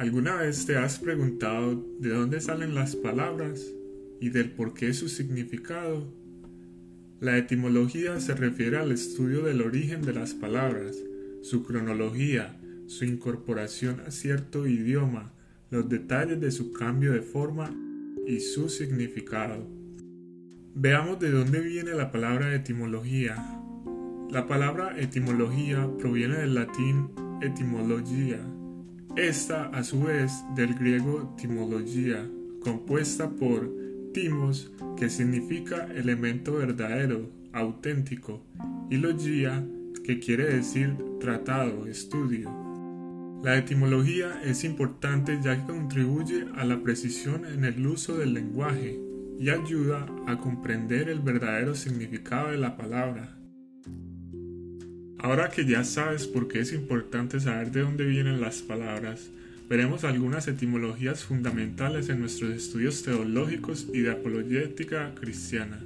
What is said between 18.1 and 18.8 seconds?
y su